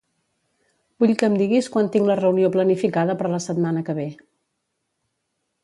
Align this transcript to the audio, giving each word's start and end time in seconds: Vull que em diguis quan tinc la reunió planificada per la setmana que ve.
Vull 1.03 1.11
que 1.21 1.27
em 1.31 1.35
diguis 1.41 1.69
quan 1.75 1.91
tinc 1.97 2.09
la 2.11 2.17
reunió 2.21 2.49
planificada 2.57 3.17
per 3.21 3.31
la 3.35 3.43
setmana 3.47 3.85
que 3.91 3.99
ve. 4.01 4.07